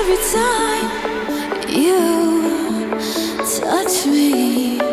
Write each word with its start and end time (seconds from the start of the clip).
every 0.00 0.16
time 0.32 1.68
you 1.68 2.98
touch 3.60 4.06
me. 4.06 4.89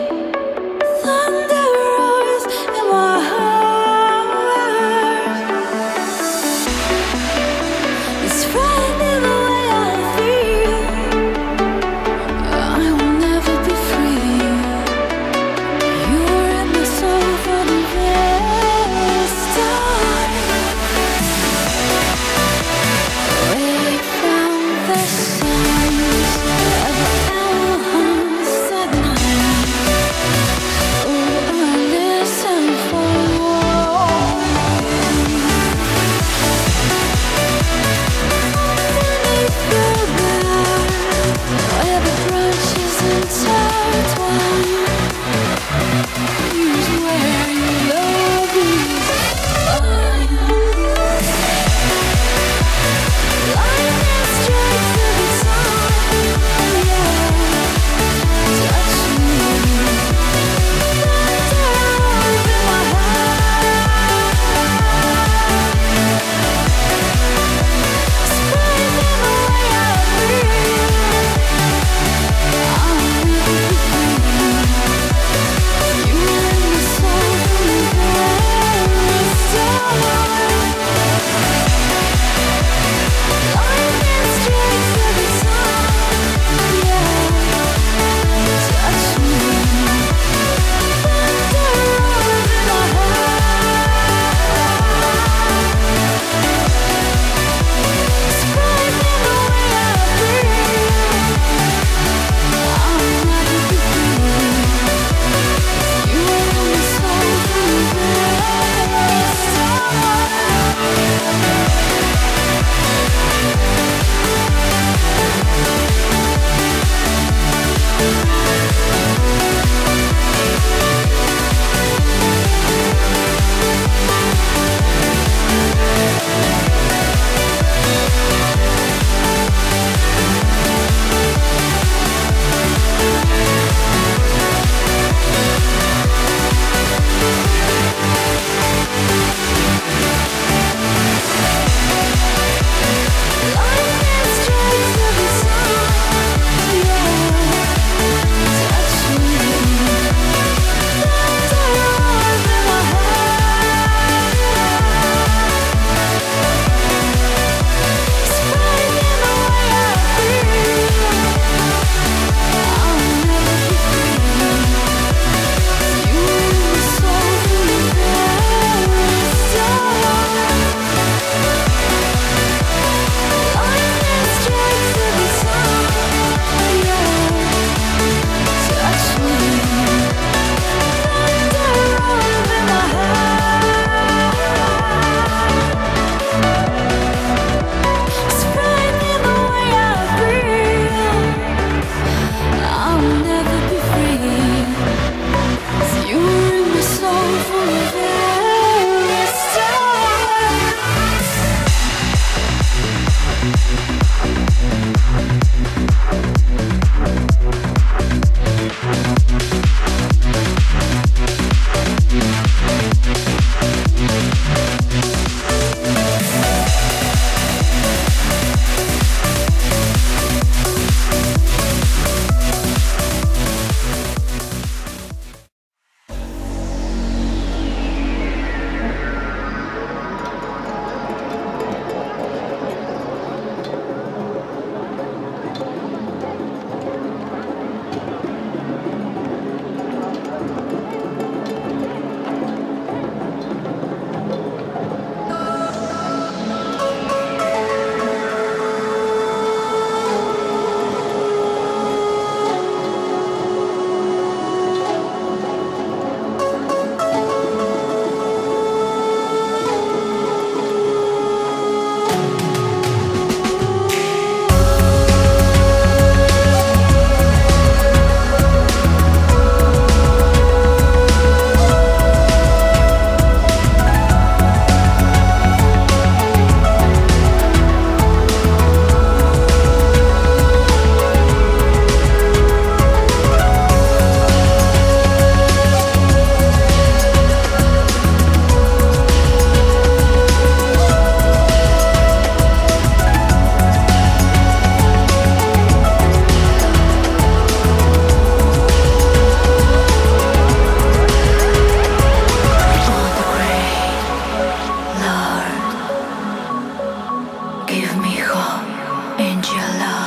your 309.57 309.79
love. 309.79 310.06